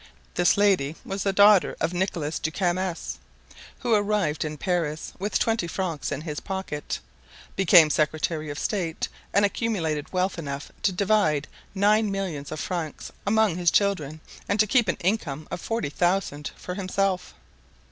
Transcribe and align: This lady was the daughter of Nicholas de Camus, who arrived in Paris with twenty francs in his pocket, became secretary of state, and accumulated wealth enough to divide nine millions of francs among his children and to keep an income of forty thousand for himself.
This 0.33 0.57
lady 0.57 0.95
was 1.05 1.21
the 1.21 1.31
daughter 1.31 1.75
of 1.79 1.93
Nicholas 1.93 2.39
de 2.39 2.49
Camus, 2.49 3.19
who 3.81 3.93
arrived 3.93 4.43
in 4.43 4.57
Paris 4.57 5.13
with 5.19 5.37
twenty 5.37 5.67
francs 5.67 6.11
in 6.11 6.21
his 6.21 6.39
pocket, 6.39 6.97
became 7.55 7.91
secretary 7.91 8.49
of 8.49 8.57
state, 8.57 9.07
and 9.31 9.45
accumulated 9.45 10.11
wealth 10.11 10.39
enough 10.39 10.71
to 10.81 10.91
divide 10.91 11.47
nine 11.75 12.09
millions 12.09 12.51
of 12.51 12.59
francs 12.59 13.11
among 13.27 13.57
his 13.57 13.69
children 13.69 14.21
and 14.49 14.59
to 14.59 14.65
keep 14.65 14.87
an 14.87 14.97
income 15.01 15.47
of 15.51 15.61
forty 15.61 15.89
thousand 15.91 16.49
for 16.57 16.73
himself. 16.73 17.35